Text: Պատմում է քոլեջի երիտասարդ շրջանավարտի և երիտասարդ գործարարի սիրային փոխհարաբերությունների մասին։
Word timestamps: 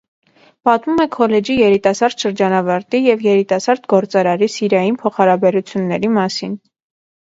Պատմում 0.69 1.03
է 1.03 1.05
քոլեջի 1.15 1.57
երիտասարդ 1.57 2.25
շրջանավարտի 2.27 3.03
և 3.11 3.23
երիտասարդ 3.29 3.87
գործարարի 3.97 4.53
սիրային 4.59 5.01
փոխհարաբերությունների 5.07 6.17
մասին։ 6.21 6.63